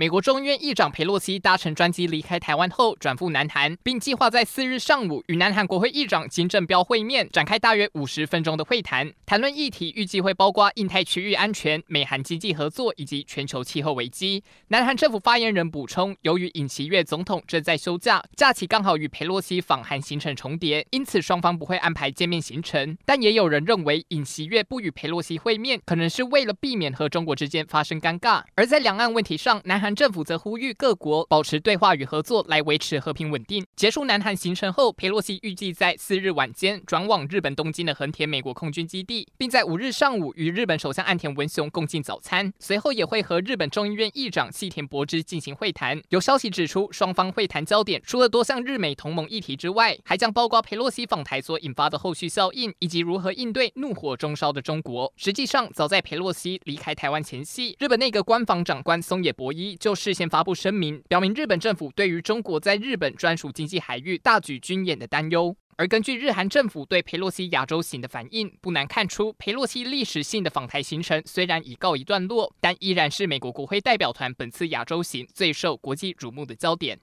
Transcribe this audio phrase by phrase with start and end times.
[0.00, 9.12] 美国众议院议长佩洛西搭乘专机离开台湾后，转赴南韩，并计划在四日上午与南韩国会议长金正标会面，展开大约五十分钟的会谈。
[9.26, 14.42] 谈论议题预计会包括印太区域安全、美韩经济合作以及全球气候危机。
[14.68, 22.96] 南韩政府发言人补充，由于尹锡悦总统正在休假，假期刚好与佩洛西访韩行程重叠，因此双方不会安排见面行程。
[23.04, 28.42] 但也有人认为，尹锡悦不与佩洛西会面，可能是为了避免和中国之间发生尴尬。
[28.54, 29.89] 而在两岸问题上，南韩。
[29.94, 33.64] 政府则呼吁各国保持对话与合作，来维持和平稳定。
[33.76, 42.52] 结束南韩行程后，裴洛西预计在四日晚间转往日本东京的横田美国空军基地，并在五日上午与日本首相岸田文雄共进早餐。
[42.58, 46.00] 随后也会和日本众议院议长细田博之进行会谈。
[46.10, 55.12] 有消息指出，双方会谈焦点除了多项日美同盟议题之外，还将包括裴洛西访台所引发的后续效应，以及如何应对怒火中烧的中国。
[55.16, 59.76] 实际上，早在裴洛西离开台湾前夕，日本内阁官房长官松野博一。
[59.80, 65.56] 就事先发布声明，表明日本政府对于中国在日本专属经济海域大举军演的担忧。
[65.76, 76.98] 而根据日韩政府对佩洛西亚洲行的反应，不难看出，佩洛西历史性的访台行程虽然已告一段落，但依然是美国国会代表团本次亚洲行最受国际瞩目的焦点。